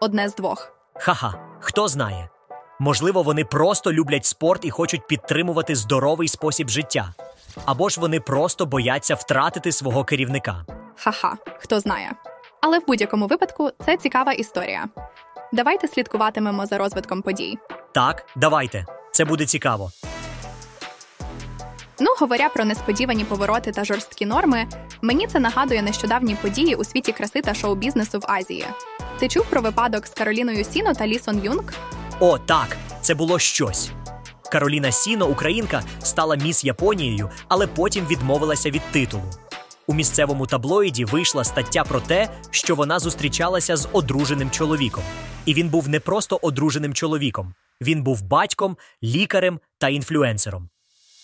Одне 0.00 0.28
з 0.28 0.34
двох. 0.34 0.72
Ха-ха, 0.94 1.34
хто 1.60 1.88
знає. 1.88 2.28
Можливо, 2.78 3.22
вони 3.22 3.44
просто 3.44 3.92
люблять 3.92 4.24
спорт 4.24 4.64
і 4.64 4.70
хочуть 4.70 5.06
підтримувати 5.06 5.74
здоровий 5.76 6.28
спосіб 6.28 6.68
життя. 6.68 7.14
Або 7.64 7.88
ж 7.88 8.00
вони 8.00 8.20
просто 8.20 8.66
бояться 8.66 9.14
втратити 9.14 9.72
свого 9.72 10.04
керівника. 10.04 10.64
Ха-ха, 10.96 11.36
хто 11.58 11.80
знає. 11.80 12.12
Але 12.60 12.78
в 12.78 12.86
будь-якому 12.86 13.26
випадку 13.26 13.70
це 13.86 13.96
цікава 13.96 14.32
історія. 14.32 14.84
Давайте 15.52 15.88
слідкуватимемо 15.88 16.66
за 16.66 16.78
розвитком 16.78 17.22
подій. 17.22 17.58
Так, 17.94 18.26
давайте. 18.36 18.86
Це 19.12 19.24
буде 19.24 19.46
цікаво. 19.46 19.90
Ну, 22.00 22.06
говоря 22.20 22.48
про 22.48 22.64
несподівані 22.64 23.24
повороти 23.24 23.72
та 23.72 23.84
жорсткі 23.84 24.26
норми, 24.26 24.66
мені 25.02 25.26
це 25.26 25.40
нагадує 25.40 25.82
нещодавні 25.82 26.34
події 26.34 26.74
у 26.74 26.84
світі 26.84 27.12
краси 27.12 27.40
та 27.40 27.54
шоу-бізнесу 27.54 28.18
в 28.18 28.24
Азії. 28.28 28.66
Ти 29.18 29.28
чув 29.28 29.46
про 29.50 29.60
випадок 29.60 30.06
з 30.06 30.10
Кароліною 30.10 30.64
Сіно 30.64 30.94
та 30.94 31.06
Лісон 31.06 31.44
Юнг? 31.44 31.72
О, 32.20 32.38
так, 32.38 32.76
це 33.00 33.14
було 33.14 33.38
щось. 33.38 33.90
Кароліна 34.52 34.92
Сіно, 34.92 35.26
українка, 35.26 35.82
стала 36.02 36.36
міс 36.36 36.64
Японією, 36.64 37.30
але 37.48 37.66
потім 37.66 38.06
відмовилася 38.06 38.70
від 38.70 38.82
титулу. 38.92 39.22
У 39.86 39.94
місцевому 39.94 40.46
таблоїді 40.46 41.04
вийшла 41.04 41.44
стаття 41.44 41.84
про 41.84 42.00
те, 42.00 42.28
що 42.50 42.74
вона 42.74 42.98
зустрічалася 42.98 43.76
з 43.76 43.88
одруженим 43.92 44.50
чоловіком. 44.50 45.04
І 45.46 45.54
він 45.54 45.68
був 45.68 45.88
не 45.88 46.00
просто 46.00 46.38
одруженим 46.42 46.94
чоловіком, 46.94 47.54
він 47.80 48.02
був 48.02 48.22
батьком, 48.22 48.76
лікарем 49.02 49.60
та 49.78 49.88
інфлюенсером. 49.88 50.68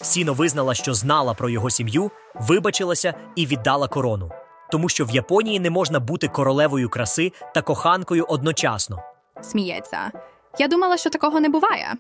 Сіно 0.03 0.35
визнала, 0.35 0.75
що 0.75 0.95
знала 0.95 1.35
про 1.35 1.51
його 1.51 1.71
сім'ю, 1.71 2.11
вибачилася 2.35 3.15
і 3.37 3.47
віддала 3.47 3.89
корону, 3.89 4.31
тому 4.73 4.89
що 4.89 5.05
в 5.05 5.11
Японії 5.11 5.61
не 5.61 5.71
можна 5.71 6.01
бути 6.01 6.29
королевою 6.29 6.89
краси 6.89 7.33
та 7.55 7.63
коханкою 7.63 8.25
одночасно. 8.25 9.03
Сміється. 9.43 10.13
Я 10.59 10.69
думала, 10.69 10.97
що 10.97 11.11
такого 11.11 11.41
не 11.41 11.49
буває. 11.49 11.95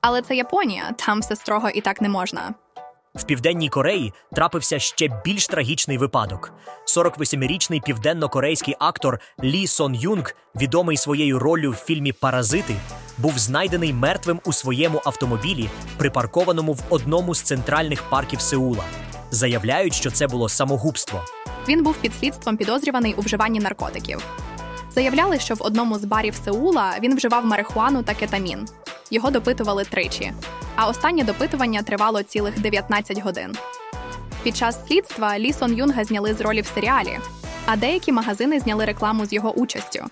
Але 0.00 0.22
це 0.22 0.36
Японія, 0.36 0.92
там 0.92 1.20
все 1.20 1.36
строго 1.36 1.68
і 1.70 1.80
так 1.80 2.00
не 2.00 2.08
можна. 2.08 2.54
В 3.14 3.24
південній 3.24 3.68
Кореї 3.68 4.12
трапився 4.32 4.78
ще 4.78 5.08
більш 5.24 5.46
трагічний 5.46 5.98
випадок. 5.98 6.52
48-річний 6.86 7.84
південно-корейський 7.84 8.76
актор 8.78 9.20
Лі 9.44 9.66
Сон 9.66 9.94
Юнг, 9.94 10.34
відомий 10.56 10.96
своєю 10.96 11.38
роллю 11.38 11.70
в 11.70 11.74
фільмі 11.74 12.12
Паразити, 12.12 12.74
був 13.18 13.38
знайдений 13.38 13.92
мертвим 13.92 14.40
у 14.44 14.52
своєму 14.52 15.00
автомобілі, 15.04 15.68
припаркованому 15.96 16.72
в 16.72 16.80
одному 16.90 17.34
з 17.34 17.40
центральних 17.42 18.02
парків 18.02 18.40
Сеула. 18.40 18.84
Заявляють, 19.30 19.94
що 19.94 20.10
це 20.10 20.26
було 20.26 20.48
самогубство. 20.48 21.24
Він 21.68 21.82
був 21.82 21.96
під 21.96 22.14
слідством 22.14 22.56
підозрюваний 22.56 23.14
у 23.14 23.20
вживанні 23.20 23.60
наркотиків. 23.60 24.24
Заявляли, 24.96 25.38
що 25.38 25.54
в 25.54 25.62
одному 25.62 25.98
з 25.98 26.04
барів 26.04 26.34
Сеула 26.44 26.94
він 27.02 27.16
вживав 27.16 27.46
марихуану 27.46 28.02
та 28.02 28.14
кетамін. 28.14 28.68
Його 29.10 29.30
допитували 29.30 29.84
тричі, 29.84 30.32
а 30.76 30.88
останнє 30.88 31.24
допитування 31.24 31.82
тривало 31.82 32.22
цілих 32.22 32.60
19 32.60 33.22
годин. 33.22 33.56
Під 34.42 34.56
час 34.56 34.86
слідства 34.86 35.38
Лі 35.38 35.52
Сон 35.52 35.74
Юнга 35.74 36.04
зняли 36.04 36.34
з 36.34 36.40
ролі 36.40 36.60
в 36.60 36.66
серіалі, 36.66 37.18
а 37.66 37.76
деякі 37.76 38.12
магазини 38.12 38.60
зняли 38.60 38.84
рекламу 38.84 39.26
з 39.26 39.32
його 39.32 39.52
участю. 39.52 40.04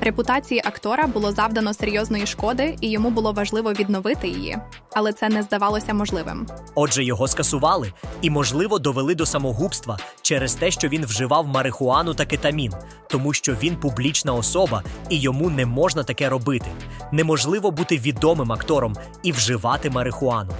Репутації 0.00 0.62
актора 0.64 1.06
було 1.06 1.32
завдано 1.32 1.74
серйозної 1.74 2.26
шкоди, 2.26 2.76
і 2.80 2.90
йому 2.90 3.10
було 3.10 3.32
важливо 3.32 3.72
відновити 3.72 4.28
її, 4.28 4.58
але 4.94 5.12
це 5.12 5.28
не 5.28 5.42
здавалося 5.42 5.94
можливим. 5.94 6.46
Отже, 6.74 7.04
його 7.04 7.28
скасували 7.28 7.92
і, 8.22 8.30
можливо, 8.30 8.78
довели 8.78 9.14
до 9.14 9.26
самогубства 9.26 9.98
через 10.22 10.54
те, 10.54 10.70
що 10.70 10.88
він 10.88 11.04
вживав 11.04 11.46
марихуану 11.46 12.14
та 12.14 12.26
кетамін, 12.26 12.72
тому 13.08 13.32
що 13.32 13.54
він 13.54 13.76
публічна 13.76 14.34
особа 14.34 14.82
і 15.10 15.20
йому 15.20 15.50
не 15.50 15.66
можна 15.66 16.04
таке 16.04 16.28
робити. 16.28 16.66
Неможливо 17.12 17.70
бути 17.70 17.98
відомим 17.98 18.52
актором 18.52 18.96
і 19.22 19.32
вживати 19.32 19.90
марихуану. 19.90 20.52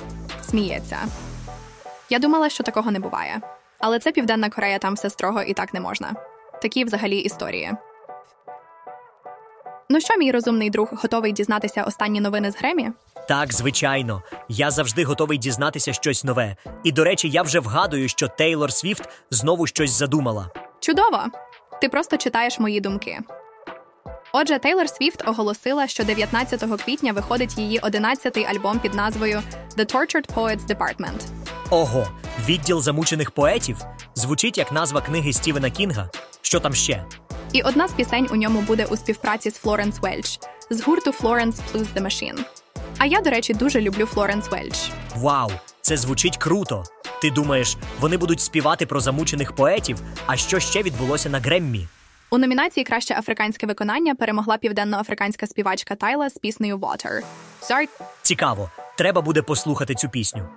Сміється. 0.42 0.96
Я 2.10 2.18
думала, 2.18 2.48
що 2.48 2.64
такого 2.64 2.90
не 2.90 3.00
буває. 3.00 3.40
Але 3.78 3.98
це 3.98 4.12
Південна 4.12 4.50
Корея, 4.50 4.78
там 4.78 4.94
все 4.94 5.10
строго 5.10 5.42
і 5.42 5.52
так 5.52 5.74
не 5.74 5.80
можна. 5.80 6.14
Такі 6.62 6.84
взагалі 6.84 7.18
історії. 7.18 7.72
Ну 9.88 10.00
що, 10.00 10.16
мій 10.16 10.32
розумний 10.32 10.70
друг, 10.70 10.88
готовий 10.92 11.32
дізнатися 11.32 11.82
останні 11.82 12.20
новини 12.20 12.50
з 12.50 12.56
Гремі? 12.56 12.90
Так, 13.28 13.52
звичайно, 13.52 14.22
я 14.48 14.70
завжди 14.70 15.04
готовий 15.04 15.38
дізнатися 15.38 15.92
щось 15.92 16.24
нове. 16.24 16.56
І 16.84 16.92
до 16.92 17.04
речі, 17.04 17.28
я 17.28 17.42
вже 17.42 17.60
вгадую, 17.60 18.08
що 18.08 18.28
Тейлор 18.28 18.72
Свіфт 18.72 19.08
знову 19.30 19.66
щось 19.66 19.90
задумала. 19.90 20.50
Чудово! 20.80 21.24
Ти 21.80 21.88
просто 21.88 22.16
читаєш 22.16 22.58
мої 22.58 22.80
думки. 22.80 23.18
Отже, 24.32 24.58
Тейлор 24.58 24.88
Свіфт 24.88 25.28
оголосила, 25.28 25.86
що 25.86 26.04
19 26.04 26.82
квітня 26.84 27.12
виходить 27.12 27.58
її 27.58 27.80
11-й 27.80 28.44
альбом 28.44 28.78
під 28.78 28.94
назвою 28.94 29.42
The 29.76 29.94
Tortured 29.94 30.34
Poets 30.34 30.66
Department. 30.66 31.20
Ого, 31.70 32.08
відділ 32.48 32.82
замучених 32.82 33.30
поетів 33.30 33.76
звучить 34.14 34.58
як 34.58 34.72
назва 34.72 35.00
книги 35.00 35.32
Стівена 35.32 35.70
Кінга. 35.70 36.10
Що 36.42 36.60
там 36.60 36.74
ще? 36.74 37.04
І 37.56 37.62
одна 37.62 37.88
з 37.88 37.92
пісень 37.92 38.28
у 38.30 38.36
ньому 38.36 38.60
буде 38.60 38.84
у 38.84 38.96
співпраці 38.96 39.50
з 39.50 39.54
Флоренс 39.54 39.98
Вельч 40.00 40.38
з 40.70 40.80
гурту 40.80 41.10
Florence 41.10 41.54
Plus 41.72 41.86
The 41.94 42.02
Machine. 42.02 42.38
А 42.98 43.06
я, 43.06 43.20
до 43.20 43.30
речі, 43.30 43.54
дуже 43.54 43.80
люблю 43.80 44.06
Флоренс 44.06 44.50
Вельч. 44.50 44.90
Вау, 45.16 45.50
це 45.80 45.96
звучить 45.96 46.36
круто. 46.36 46.84
Ти 47.22 47.30
думаєш, 47.30 47.76
вони 48.00 48.16
будуть 48.16 48.40
співати 48.40 48.86
про 48.86 49.00
замучених 49.00 49.52
поетів? 49.52 50.00
А 50.26 50.36
що 50.36 50.60
ще 50.60 50.82
відбулося 50.82 51.28
на 51.28 51.38
Греммі? 51.38 51.88
У 52.30 52.38
номінації 52.38 52.84
Краще 52.84 53.14
африканське 53.14 53.66
виконання 53.66 54.14
перемогла 54.14 54.56
південноафриканська 54.56 55.46
співачка 55.46 55.94
Тайла 55.94 56.30
з 56.30 56.38
піснею 56.38 56.78
Water. 56.78 57.20
Sorry. 57.62 57.88
Цікаво, 58.22 58.70
треба 58.98 59.20
буде 59.20 59.42
послухати 59.42 59.94
цю 59.94 60.08
пісню. 60.08 60.48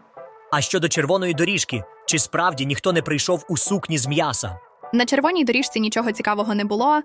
А 0.52 0.62
щодо 0.62 0.90
червоної 0.90 1.34
доріжки, 1.34 1.84
чи 2.06 2.20
справді 2.20 2.66
ніхто 2.66 2.94
не 2.94 3.02
прийшов 3.02 3.46
у 3.50 3.58
сукні 3.58 3.98
з 3.98 4.08
м'яса? 4.08 4.60
На 4.94 5.06
червоній 5.06 5.44
доріжці 5.44 5.80
нічого 5.80 6.12
цікавого 6.12 6.56
не 6.56 6.66
було, 6.66 7.02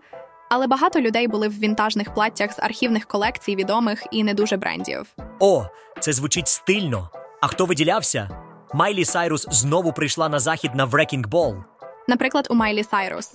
але 0.50 0.66
багато 0.66 1.00
людей 1.00 1.28
були 1.28 1.48
в 1.48 1.58
вінтажних 1.58 2.14
платтях 2.14 2.52
з 2.52 2.58
архівних 2.58 3.06
колекцій 3.06 3.56
відомих 3.56 4.04
і 4.10 4.24
не 4.24 4.34
дуже 4.34 4.56
брендів. 4.56 5.06
О, 5.40 5.64
це 6.00 6.12
звучить 6.12 6.48
стильно. 6.48 7.10
А 7.40 7.46
хто 7.46 7.66
виділявся? 7.66 8.30
Майлі 8.74 9.04
Сайрус 9.04 9.46
знову 9.50 9.92
прийшла 9.92 10.28
на 10.28 10.38
захід 10.38 10.74
на 10.74 10.86
Wrecking 10.86 11.28
Ball. 11.28 11.64
Наприклад, 12.08 12.46
у 12.50 12.54
Майлі 12.54 12.84
Сайрус. 12.84 13.32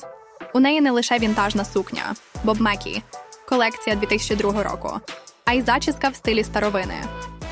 У 0.54 0.60
неї 0.60 0.82
не 0.82 0.92
лише 0.92 1.20
вінтажна 1.20 1.66
сукня 1.66 2.16
Боб 2.44 2.62
Мекі, 2.62 3.04
колекція 3.50 3.96
2002 3.96 4.64
року, 4.64 5.00
а 5.46 5.54
й 5.54 5.62
зачіска 5.62 6.10
в 6.10 6.16
стилі 6.16 6.44
старовини. 6.44 6.96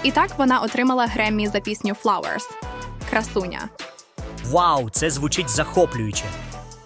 І 0.03 0.11
так 0.11 0.29
вона 0.37 0.59
отримала 0.59 1.05
Греммі 1.05 1.47
за 1.47 1.59
пісню 1.59 1.95
Flowers 2.03 2.49
Красуня. 3.09 3.69
Вау, 4.45 4.89
це 4.89 5.09
звучить 5.09 5.49
захоплююче. 5.49 6.25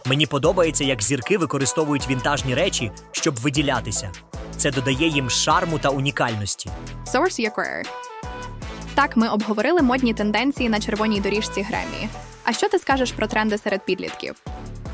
Мені 0.06 0.26
подобається, 0.26 0.84
як 0.84 1.04
зірки 1.04 1.38
використовують 1.38 2.10
вінтажні 2.10 2.56
речі, 2.56 2.92
щоб 3.12 3.36
виділятися. 3.36 4.12
Це 4.58 4.72
додає 4.72 5.08
їм 5.08 5.30
шарму 5.30 5.80
та 5.80 5.90
унікальності. 5.90 6.70
Source 7.14 7.40
Your 7.40 7.56
Career. 7.56 7.86
Так, 8.96 9.18
ми 9.18 9.30
обговорили 9.30 9.82
модні 9.82 10.14
тенденції 10.14 10.70
на 10.70 10.80
червоній 10.80 11.22
доріжці 11.22 11.62
Греммі. 11.62 12.10
А 12.44 12.54
що 12.54 12.70
ти 12.70 12.80
скажеш 12.80 13.12
про 13.12 13.28
тренди 13.28 13.58
серед 13.58 13.86
підлітків? 13.86 14.36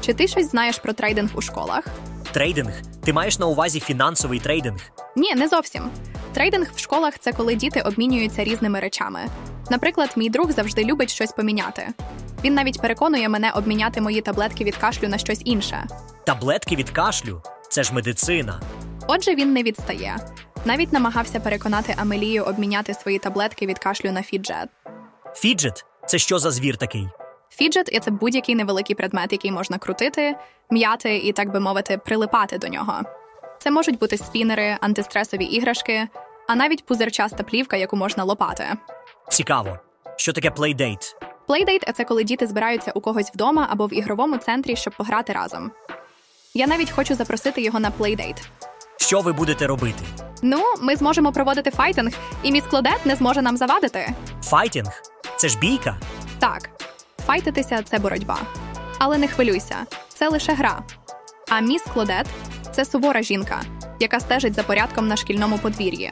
Чи 0.02 0.14
ти 0.14 0.28
щось 0.28 0.52
знаєш 0.52 0.78
про 0.80 0.94
трейдинг 0.94 1.30
у 1.36 1.42
школах? 1.42 1.84
Трейдинг? 2.32 2.82
Ти 3.06 3.14
маєш 3.14 3.40
на 3.40 3.46
увазі 3.46 3.80
фінансовий 3.80 4.40
трейдинг? 4.40 4.80
Ні, 5.16 5.36
не 5.36 5.48
зовсім. 5.48 5.90
Трейдинг 6.34 6.68
в 6.76 6.80
школах 6.80 7.20
це 7.20 7.32
коли 7.34 7.56
діти 7.56 7.82
обмінюються 7.82 8.44
різними 8.44 8.80
речами. 8.80 9.20
Наприклад, 9.70 10.10
мій 10.16 10.30
друг 10.30 10.52
завжди 10.52 10.84
любить 10.84 11.10
щось 11.14 11.32
поміняти. 11.32 11.88
Він 12.44 12.54
навіть 12.54 12.82
переконує 12.82 13.30
мене 13.30 13.52
обміняти 13.52 14.02
мої 14.02 14.22
таблетки 14.22 14.64
від 14.64 14.76
кашлю 14.76 15.08
на 15.08 15.18
щось 15.18 15.42
інше. 15.46 15.86
Таблетки 16.26 16.76
від 16.76 16.90
кашлю 16.90 17.42
це 17.70 17.84
ж 17.84 17.94
медицина. 17.94 18.62
Отже, 19.08 19.36
він 19.36 19.54
не 19.54 19.64
відстає. 19.64 20.18
Навіть 20.66 20.94
намагався 20.94 21.40
переконати 21.40 21.96
Амелію 21.98 22.44
обміняти 22.44 22.94
свої 22.94 23.20
таблетки 23.20 23.66
від 23.66 23.80
кашлю 23.80 24.12
на 24.12 24.24
fidget. 24.24 24.70
Fidget 25.36 25.86
це 26.08 26.18
що 26.18 26.40
за 26.40 26.52
звір 26.52 26.78
такий? 26.78 27.08
Fidget 27.50 28.04
це 28.04 28.12
будь-який 28.12 28.56
невеликий 28.56 28.96
предмет, 28.96 29.32
який 29.32 29.52
можна 29.52 29.78
крутити, 29.78 30.36
м'яти 30.70 31.18
і, 31.18 31.32
так 31.32 31.52
би 31.52 31.60
мовити, 31.60 31.98
прилипати 31.98 32.58
до 32.58 32.68
нього. 32.68 33.02
Це 33.60 33.72
можуть 33.72 34.00
бути 34.00 34.18
спінери, 34.18 34.78
антистресові 34.82 35.46
іграшки, 35.46 36.08
а 36.48 36.56
навіть 36.56 36.86
пузирчаста 36.86 37.44
плівка, 37.44 37.78
яку 37.78 37.96
можна 37.96 38.24
лопати. 38.24 38.66
Цікаво. 39.30 39.80
Що 40.18 40.34
таке 40.34 40.52
playdate? 40.52 41.16
Playdate 41.48 41.84
це 41.96 42.04
коли 42.04 42.24
діти 42.24 42.48
збираються 42.48 42.92
у 42.96 43.02
когось 43.02 43.32
вдома 43.34 43.68
або 43.70 43.88
в 43.88 43.94
ігровому 43.94 44.38
центрі, 44.38 44.76
щоб 44.76 44.94
пограти 44.98 45.34
разом. 45.34 45.72
Я 46.54 46.68
навіть 46.68 46.92
хочу 46.92 47.16
запросити 47.16 47.62
його 47.62 47.80
на 47.80 47.92
playdate. 47.92 48.36
Що 48.98 49.22
ви 49.22 49.34
будете 49.34 49.68
робити? 49.68 50.04
Ну, 50.42 50.64
ми 50.82 50.96
зможемо 50.96 51.32
проводити 51.32 51.72
fighting, 51.72 52.12
і 52.44 52.52
міс 52.52 52.64
Клодет 52.64 53.06
не 53.06 53.16
зможе 53.16 53.42
нам 53.42 53.58
завадити. 53.58 54.14
Fighting? 54.44 55.02
Це 55.38 55.50
ж 55.50 55.60
бійка? 55.60 55.98
Так, 56.40 56.70
файтитися 57.26 57.84
це 57.84 58.00
боротьба. 58.00 58.40
Але 59.00 59.18
не 59.18 59.28
хвилюйся, 59.28 59.76
це 60.10 60.30
лише 60.30 60.54
гра. 60.54 60.84
А 61.50 61.60
міс 61.60 61.84
Клодет 61.94 62.28
це 62.72 62.86
сувора 62.86 63.22
жінка, 63.22 63.62
яка 64.00 64.20
стежить 64.20 64.54
за 64.54 64.64
порядком 64.64 65.08
на 65.08 65.16
шкільному 65.16 65.58
подвір'ї. 65.58 66.12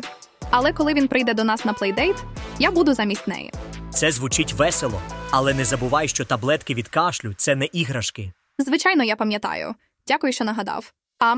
Але 0.50 0.74
коли 0.74 0.94
він 0.94 1.08
прийде 1.08 1.34
до 1.34 1.44
нас 1.44 1.66
на 1.66 1.74
playdate, 1.74 2.16
я 2.60 2.72
буду 2.72 2.94
замість 2.94 3.28
неї. 3.28 3.52
Це 3.96 4.12
звучить 4.12 4.54
весело, 4.54 5.02
але 5.32 5.54
не 5.54 5.66
забувай, 5.66 6.08
що 6.08 6.26
таблетки 6.26 6.74
від 6.74 6.88
кашлю 6.88 7.34
це 7.38 7.56
не 7.56 7.66
іграшки. 7.66 8.32
Звичайно, 8.60 9.04
я 9.04 9.16
пам'ятаю. 9.16 9.76
Дякую, 10.08 10.34
що 10.34 10.46
нагадав. 10.46 10.94
А 11.20 11.36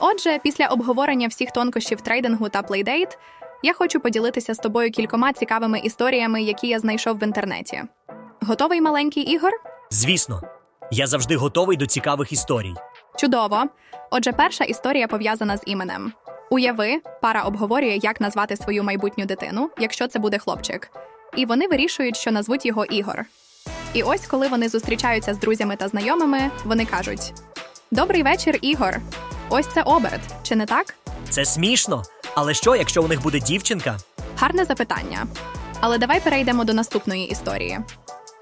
отже, 0.00 0.38
після 0.42 0.66
обговорення 0.66 1.28
всіх 1.28 1.50
тонкощів 1.50 2.00
трейдингу 2.00 2.48
та 2.48 2.62
плейдейт, 2.62 3.18
я 3.62 3.72
хочу 3.72 4.00
поділитися 4.00 4.54
з 4.54 4.58
тобою 4.58 4.90
кількома 4.90 5.32
цікавими 5.32 5.78
історіями, 5.78 6.42
які 6.42 6.68
я 6.68 6.78
знайшов 6.78 7.18
в 7.18 7.22
інтернеті. 7.22 7.82
Готовий 8.40 8.80
маленький 8.80 9.22
ігор? 9.22 9.52
Звісно, 9.90 10.42
я 10.90 11.06
завжди 11.06 11.36
готовий 11.36 11.76
до 11.76 11.86
цікавих 11.86 12.32
історій. 12.32 12.74
Чудово. 13.18 13.64
Отже, 14.10 14.32
перша 14.32 14.64
історія 14.64 15.08
пов'язана 15.08 15.56
з 15.56 15.62
іменем. 15.66 16.12
Уяви, 16.52 17.00
пара 17.20 17.42
обговорює, 17.42 17.98
як 18.02 18.20
назвати 18.20 18.56
свою 18.56 18.84
майбутню 18.84 19.24
дитину, 19.24 19.70
якщо 19.78 20.06
це 20.06 20.18
буде 20.18 20.38
хлопчик. 20.38 20.90
І 21.36 21.46
вони 21.46 21.68
вирішують, 21.68 22.16
що 22.16 22.30
назвуть 22.30 22.66
його 22.66 22.84
Ігор. 22.84 23.24
І 23.94 24.02
ось, 24.02 24.26
коли 24.26 24.48
вони 24.48 24.68
зустрічаються 24.68 25.34
з 25.34 25.38
друзями 25.38 25.76
та 25.76 25.88
знайомими, 25.88 26.50
вони 26.64 26.86
кажуть: 26.86 27.32
Добрий 27.90 28.22
вечір, 28.22 28.58
Ігор! 28.62 29.00
Ось 29.48 29.66
це 29.66 29.82
оберт, 29.82 30.20
чи 30.42 30.56
не 30.56 30.66
так? 30.66 30.94
Це 31.30 31.44
смішно. 31.44 32.02
Але 32.34 32.54
що, 32.54 32.76
якщо 32.76 33.02
у 33.02 33.08
них 33.08 33.22
буде 33.22 33.40
дівчинка? 33.40 33.98
Гарне 34.36 34.64
запитання. 34.64 35.26
Але 35.80 35.98
давай 35.98 36.20
перейдемо 36.20 36.64
до 36.64 36.74
наступної 36.74 37.28
історії. 37.28 37.78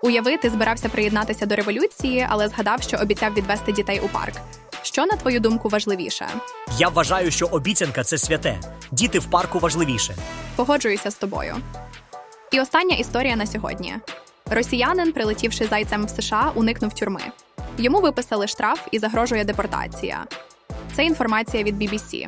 Уяви, 0.03 0.37
ти 0.37 0.51
збирався 0.51 0.88
приєднатися 0.88 1.46
до 1.46 1.57
революції, 1.57 2.27
але 2.31 2.49
згадав, 2.49 2.83
що 2.83 2.96
обіцяв 2.96 3.35
відвести 3.35 3.73
дітей 3.73 4.01
у 4.05 4.09
парк. 4.09 4.35
Що, 4.83 5.07
на 5.07 5.16
твою 5.16 5.40
думку, 5.40 5.69
важливіше? 5.69 6.29
Я 6.79 6.88
вважаю, 6.88 7.31
що 7.31 7.47
обіцянка 7.47 8.05
це 8.05 8.19
святе. 8.19 8.61
Діти 8.90 9.19
в 9.19 9.25
парку 9.31 9.59
важливіше. 9.59 10.14
Погоджуюся 10.57 11.11
з 11.11 11.14
тобою. 11.14 11.57
І 12.51 12.61
остання 12.61 12.97
історія 12.97 13.37
на 13.37 13.47
сьогодні: 13.47 13.95
росіянин, 14.51 15.12
прилетівши 15.12 15.66
зайцем 15.66 16.07
в 16.07 16.11
США, 16.11 16.53
уникнув 16.55 16.95
тюрми. 16.95 17.21
Йому 17.79 18.01
виписали 18.01 18.47
штраф 18.47 18.81
і 18.90 18.99
загрожує 18.99 19.45
депортація. 19.45 20.25
Це 20.97 21.05
інформація 21.05 21.62
від 21.62 21.83
BBC. 21.83 22.27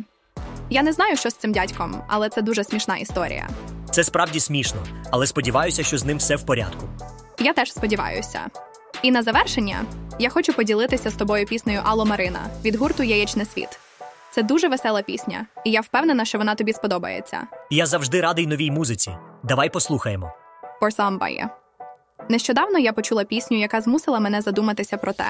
Я 0.71 0.83
не 0.83 0.93
знаю, 0.93 1.17
що 1.17 1.31
з 1.31 1.35
цим 1.35 1.53
дядьком, 1.53 2.03
але 2.09 2.29
це 2.29 2.43
дуже 2.43 2.65
смішна 2.65 2.97
історія. 2.97 3.49
Це 3.91 4.05
справді 4.05 4.41
смішно, 4.41 4.83
але 5.11 5.27
сподіваюся, 5.27 5.83
що 5.83 5.99
з 5.99 6.05
ним 6.05 6.19
все 6.19 6.37
в 6.37 6.47
порядку. 6.47 6.89
Я 7.39 7.53
теж 7.53 7.73
сподіваюся. 7.73 8.41
І 9.03 9.11
на 9.11 9.23
завершення 9.23 9.85
я 10.19 10.31
хочу 10.31 10.53
поділитися 10.53 11.11
з 11.11 11.15
тобою 11.15 11.47
піснею 11.47 11.81
Алло 11.85 12.05
Марина 12.05 12.41
від 12.65 12.75
гурту 12.77 13.03
Яєчний 13.03 13.47
світ. 13.47 13.79
Це 14.31 14.43
дуже 14.43 14.69
весела 14.69 15.03
пісня, 15.03 15.47
і 15.65 15.71
я 15.71 15.81
впевнена, 15.81 16.25
що 16.25 16.39
вона 16.39 16.55
тобі 16.55 16.73
сподобається. 16.73 17.47
Я 17.71 17.87
завжди 17.87 18.21
радий 18.21 18.47
новій 18.47 18.71
музиці. 18.71 19.17
Давай 19.43 19.71
послухаємо. 19.71 20.33
Порсамбає. 20.81 21.49
Нещодавно 22.29 22.79
я 22.79 22.93
почула 22.93 23.25
пісню, 23.25 23.59
яка 23.59 23.81
змусила 23.81 24.21
мене 24.21 24.41
задуматися 24.41 24.97
про 24.97 25.13
те, 25.13 25.27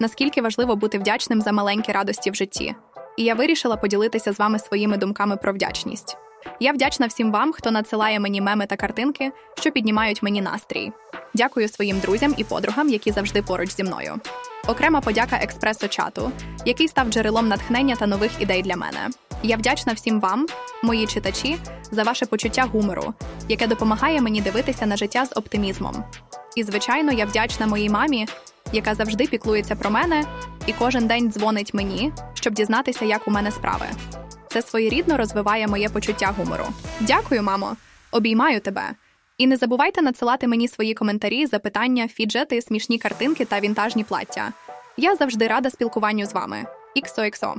наскільки 0.00 0.42
важливо 0.42 0.76
бути 0.76 0.98
вдячним 0.98 1.40
за 1.40 1.52
маленькі 1.52 1.92
радості 1.92 2.30
в 2.30 2.34
житті. 2.34 2.74
І 3.16 3.24
я 3.24 3.34
вирішила 3.34 3.76
поділитися 3.76 4.32
з 4.32 4.38
вами 4.38 4.58
своїми 4.58 4.96
думками 4.96 5.36
про 5.36 5.52
вдячність. 5.52 6.16
Я 6.60 6.72
вдячна 6.72 7.06
всім 7.06 7.32
вам, 7.32 7.52
хто 7.52 7.70
надсилає 7.70 8.20
мені 8.20 8.40
меми 8.40 8.66
та 8.66 8.76
картинки, 8.76 9.32
що 9.54 9.70
піднімають 9.70 10.22
мені 10.22 10.42
настрій. 10.42 10.92
Дякую 11.34 11.68
своїм 11.68 11.98
друзям 11.98 12.34
і 12.36 12.44
подругам, 12.44 12.88
які 12.88 13.12
завжди 13.12 13.42
поруч 13.42 13.70
зі 13.70 13.84
мною. 13.84 14.14
Окрема 14.68 15.00
подяка 15.00 15.36
експресо-чату, 15.36 16.30
який 16.64 16.88
став 16.88 17.08
джерелом 17.08 17.48
натхнення 17.48 17.96
та 17.96 18.06
нових 18.06 18.30
ідей 18.40 18.62
для 18.62 18.76
мене. 18.76 19.08
Я 19.42 19.56
вдячна 19.56 19.92
всім 19.92 20.20
вам, 20.20 20.46
мої 20.82 21.06
читачі, 21.06 21.56
за 21.90 22.02
ваше 22.02 22.26
почуття 22.26 22.64
гумору, 22.72 23.14
яке 23.48 23.66
допомагає 23.66 24.20
мені 24.20 24.40
дивитися 24.40 24.86
на 24.86 24.96
життя 24.96 25.26
з 25.26 25.36
оптимізмом. 25.36 26.04
І, 26.56 26.62
звичайно, 26.62 27.12
я 27.12 27.24
вдячна 27.24 27.66
моїй 27.66 27.90
мамі, 27.90 28.28
яка 28.72 28.94
завжди 28.94 29.26
піклується 29.26 29.76
про 29.76 29.90
мене 29.90 30.24
і 30.66 30.72
кожен 30.72 31.06
день 31.06 31.32
дзвонить 31.32 31.74
мені, 31.74 32.12
щоб 32.34 32.54
дізнатися, 32.54 33.04
як 33.04 33.28
у 33.28 33.30
мене 33.30 33.50
справи. 33.50 33.86
Це 34.56 34.62
своєрідно 34.62 35.16
розвиває 35.16 35.66
моє 35.66 35.88
почуття 35.88 36.34
гумору. 36.38 36.64
Дякую, 37.00 37.42
мамо! 37.42 37.76
Обіймаю 38.12 38.60
тебе. 38.60 38.90
І 39.38 39.46
не 39.46 39.56
забувайте 39.56 40.02
надсилати 40.02 40.48
мені 40.48 40.68
свої 40.68 40.94
коментарі, 40.94 41.46
запитання, 41.46 42.08
фіджети, 42.08 42.62
смішні 42.62 42.98
картинки 42.98 43.44
та 43.44 43.60
вінтажні 43.60 44.04
плаття. 44.04 44.52
Я 44.96 45.16
завжди 45.16 45.46
рада 45.46 45.70
спілкуванню 45.70 46.26
з 46.26 46.32
вами. 46.32 46.64
XOXO. 46.96 47.54